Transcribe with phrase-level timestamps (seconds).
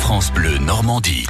[0.00, 1.26] France Bleu Normandie.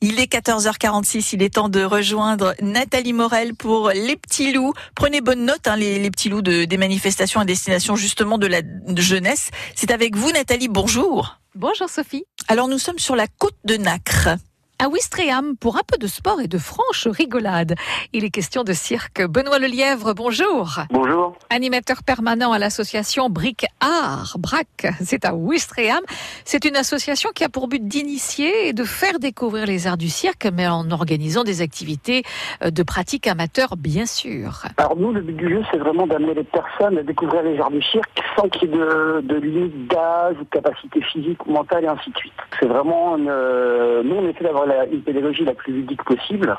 [0.00, 4.74] Il est 14h46, il est temps de rejoindre Nathalie Morel pour Les Petits Loups.
[4.94, 8.46] Prenez bonne note, hein, les, les, Petits Loups de, des manifestations à destination justement de
[8.46, 8.60] la
[8.96, 9.50] jeunesse.
[9.74, 11.38] C'est avec vous Nathalie, bonjour.
[11.54, 12.24] Bonjour Sophie.
[12.48, 14.36] Alors nous sommes sur la côte de Nacre
[14.84, 17.74] à Ouistreham pour un peu de sport et de franche rigolade.
[18.12, 19.24] Il est question de cirque.
[19.26, 20.80] Benoît Lelièvre, bonjour.
[20.90, 21.36] Bonjour.
[21.48, 26.00] Animateur permanent à l'association Bric Art, BRAC, c'est à Ouistreham.
[26.44, 30.10] C'est une association qui a pour but d'initier et de faire découvrir les arts du
[30.10, 32.22] cirque, mais en organisant des activités
[32.62, 34.64] euh, de pratique amateur, bien sûr.
[34.76, 37.70] Alors nous, le but du jeu, c'est vraiment d'amener les personnes à découvrir les arts
[37.70, 41.52] du cirque sans qu'il y ait de, de limite d'âge ou de capacité physique ou
[41.52, 42.34] mentale et ainsi de suite.
[42.60, 46.56] C'est vraiment, une, euh, nous, on essaie d'avoir une pédagogie la plus ludique possible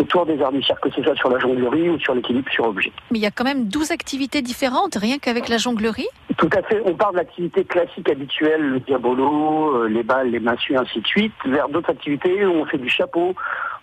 [0.00, 2.66] autour des arts du cirque, que ce soit sur la jonglerie ou sur l'équilibre sur
[2.66, 2.90] objet.
[3.10, 6.08] Mais il y a quand même 12 activités différentes, rien qu'avec la jonglerie?
[6.36, 6.80] Tout à fait.
[6.84, 11.06] On part de l'activité classique habituelle, le diabolo, euh, les balles, les massues, ainsi de
[11.06, 13.34] suite, vers d'autres activités où on fait du chapeau,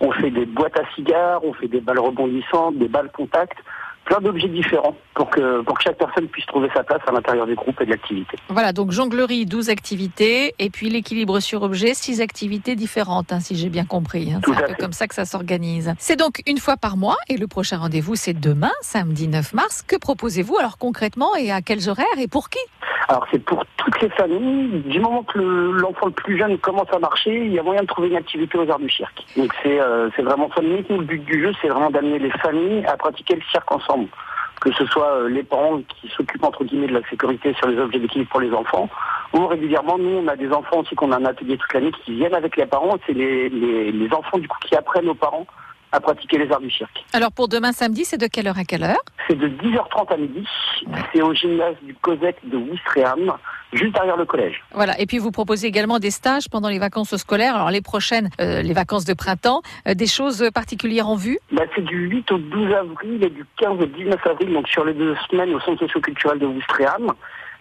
[0.00, 3.58] on fait des boîtes à cigares, on fait des balles rebondissantes, des balles contact
[4.04, 7.46] plein d'objets différents pour que, pour que chaque personne puisse trouver sa place à l'intérieur
[7.46, 8.36] du groupe et de l'activité.
[8.48, 13.56] Voilà, donc jonglerie, 12 activités, et puis l'équilibre sur objet, 6 activités différentes, hein, si
[13.56, 14.32] j'ai bien compris.
[14.32, 14.40] Hein.
[14.44, 15.94] C'est un peu comme ça que ça s'organise.
[15.98, 19.82] C'est donc une fois par mois, et le prochain rendez-vous, c'est demain, samedi 9 mars.
[19.82, 22.60] Que proposez-vous alors concrètement, et à quels horaires, et pour qui?
[23.08, 24.82] Alors c'est pour toutes les familles.
[24.86, 27.86] Du moment que l'enfant le, plus jeune commence à marcher, il y a moyen de
[27.86, 29.24] trouver une activité aux arts du cirque.
[29.36, 30.84] Donc c'est euh, vraiment familier.
[30.88, 33.93] Le but du jeu, c'est vraiment d'amener les familles à pratiquer le cirque ensemble.
[34.60, 37.78] Que ce soit euh, les parents qui s'occupent entre guillemets de la sécurité sur les
[37.78, 38.88] objets d'équilibre pour les enfants,
[39.34, 42.14] ou régulièrement nous on a des enfants aussi qu'on a un atelier toute l'année qui
[42.14, 42.96] viennent avec les parents.
[43.06, 45.46] C'est les, les, les enfants du coup qui apprennent aux parents
[45.92, 47.04] à pratiquer les arts du cirque.
[47.12, 49.02] Alors pour demain samedi, c'est de quelle heure à quelle heure?
[49.28, 50.46] C'est de 10h30 à midi.
[51.12, 53.32] C'est au gymnase du COSEC de Ouistreham,
[53.74, 54.62] juste derrière le collège.
[54.72, 54.98] Voilà.
[55.00, 57.54] Et puis vous proposez également des stages pendant les vacances scolaires.
[57.56, 61.38] Alors les prochaines, euh, les vacances de printemps, euh, des choses particulières en vue?
[61.52, 64.84] Bah, C'est du 8 au 12 avril et du 15 au 19 avril, donc sur
[64.84, 67.12] les deux semaines au centre socio-culturel de Ouistreham.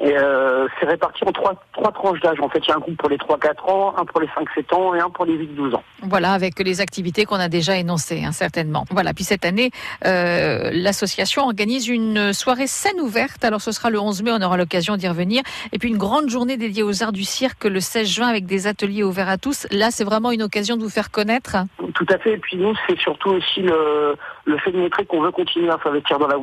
[0.00, 2.38] Et euh, c'est réparti en trois, trois tranches d'âge.
[2.40, 4.74] En fait, il y a un groupe pour les 3-4 ans, un pour les 5-7
[4.74, 5.82] ans et un pour les 8-12 ans.
[6.02, 8.84] Voilà, avec les activités qu'on a déjà énoncées, hein, certainement.
[8.90, 9.70] Voilà, puis cette année,
[10.06, 13.44] euh, l'association organise une soirée scène ouverte.
[13.44, 15.42] Alors ce sera le 11 mai, on aura l'occasion d'y revenir.
[15.72, 18.68] Et puis une grande journée dédiée aux arts du cirque le 16 juin avec des
[18.68, 19.66] ateliers ouverts à tous.
[19.72, 21.56] Là, c'est vraiment une occasion de vous faire connaître.
[21.94, 22.34] Tout à fait.
[22.34, 24.14] Et puis nous, c'est surtout aussi le,
[24.44, 26.36] le fait de montrer qu'on veut continuer à s'investir dans la,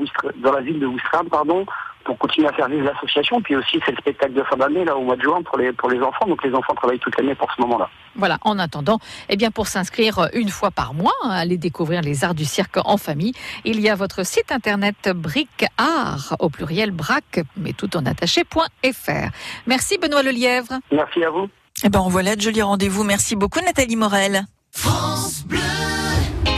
[0.44, 1.66] dans la ville de Ouistreham, pardon,
[2.06, 3.42] pour continuer à faire vivre l'association.
[3.42, 5.74] Puis aussi, c'est le spectacle de fin d'année, là, au mois de juin, pour les,
[5.74, 6.26] pour les enfants.
[6.28, 7.90] Donc, les enfants travaillent toute l'année pour ce moment-là.
[8.16, 8.38] Voilà.
[8.42, 12.36] En attendant, eh bien, pour s'inscrire une fois par mois, hein, aller découvrir les arts
[12.36, 13.34] du cirque en famille,
[13.66, 19.30] il y a votre site internet Bric Art, au pluriel brac, mais tout en attaché.fr.
[19.68, 20.80] Merci, Benoît Lelièvre.
[20.92, 21.50] Merci à vous.
[21.84, 23.04] Eh ben, voilà de jolis rendez-vous.
[23.04, 24.46] Merci beaucoup, Nathalie Morel.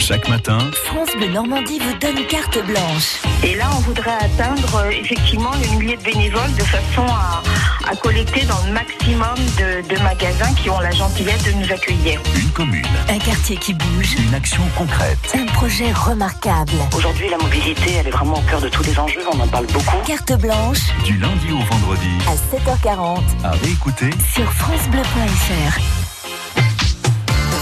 [0.08, 3.18] Chaque matin, France Bleu Normandie vous donne carte blanche.
[3.44, 8.46] Et là, on voudrait atteindre euh, effectivement le millier de bénévoles de façon à, collecter
[8.46, 12.22] dans le maximum de, magasins qui ont la gentillesse de nous accueillir.
[12.38, 12.86] Une commune.
[13.10, 14.16] Un quartier qui bouge.
[14.18, 15.18] Une action concrète.
[15.36, 16.72] Un projet remarquable.
[16.96, 19.20] Aujourd'hui, la mobilité, elle est vraiment au cœur de tous les enjeux.
[19.34, 19.98] On en parle beaucoup.
[20.08, 20.88] Carte blanche.
[21.04, 22.12] Du lundi au vendredi.
[22.30, 23.24] À 7h40.
[23.44, 24.12] À réécouter.
[24.34, 25.82] Sur FranceBleu.fr.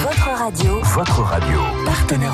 [0.05, 0.81] Votre radio.
[0.83, 1.59] Votre radio.
[1.83, 2.24] Partenaire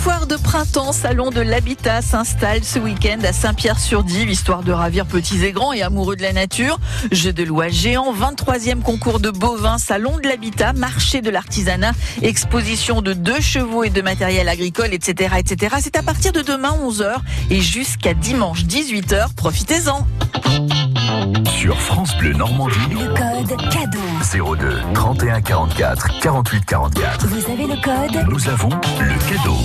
[0.00, 5.44] foire de printemps, salon de l'habitat, s'installe ce week-end à Saint-Pierre-sur-Dive, histoire de ravir petits
[5.44, 6.80] et grands et amoureux de la nature.
[7.12, 13.02] Jeux de loi géants, 23e concours de bovins, salon de l'habitat, marché de l'artisanat, exposition
[13.02, 15.76] de deux chevaux et de matériel agricole, etc., etc.
[15.82, 17.16] C'est à partir de demain 11h
[17.50, 19.34] et jusqu'à dimanche 18h.
[19.34, 20.06] Profitez-en.
[21.46, 22.78] Sur France Bleu Normandie.
[22.92, 24.56] Le code cadeau.
[24.56, 27.26] 02 31 44 48 44.
[27.26, 29.56] Vous avez le code Nous avons le cadeau.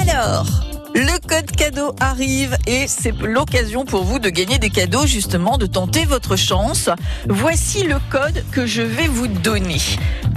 [0.00, 0.46] Alors,
[0.94, 5.66] le code cadeau arrive et c'est l'occasion pour vous de gagner des cadeaux, justement, de
[5.66, 6.88] tenter votre chance.
[7.28, 9.80] Voici le code que je vais vous donner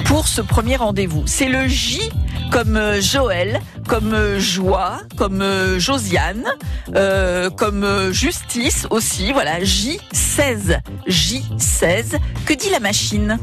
[0.05, 1.23] pour ce premier rendez-vous.
[1.25, 2.09] C'est le J
[2.51, 6.45] comme euh, Joël, comme euh, Joie, comme euh, Josiane,
[7.56, 9.31] comme Justice aussi.
[9.31, 10.80] Voilà, J16.
[11.07, 12.18] J16.
[12.45, 13.38] Que dit la machine?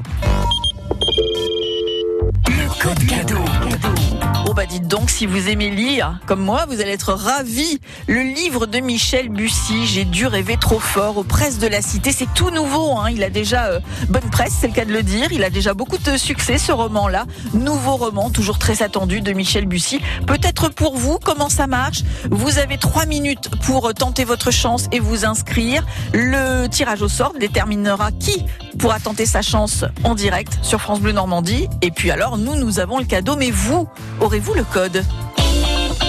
[4.81, 7.81] Donc, si vous aimez lire, comme moi, vous allez être ravis.
[8.07, 12.13] Le livre de Michel Bussy, J'ai dû rêver trop fort, aux presses de la cité.
[12.13, 13.11] C'est tout nouveau, hein.
[13.11, 15.33] il a déjà euh, bonne presse, c'est le cas de le dire.
[15.33, 17.27] Il a déjà beaucoup de succès, ce roman-là.
[17.55, 20.01] Nouveau roman, toujours très attendu de Michel Bussy.
[20.27, 22.03] Peut-être pour vous, comment ça marche?
[22.31, 25.85] Vous avez trois minutes pour tenter votre chance et vous inscrire.
[26.13, 28.45] Le tirage au sort déterminera qui
[28.79, 31.69] pourra tenter sa chance en direct sur France Bleu Normandie.
[31.83, 33.89] Et puis alors, nous, nous avons le cadeau, mais vous,
[34.21, 35.05] aurez-vous le code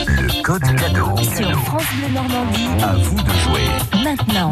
[0.07, 1.15] Le code cadeau.
[1.17, 2.83] Sur France Bleu Normandie.
[2.83, 4.03] À vous de jouer.
[4.03, 4.51] Maintenant.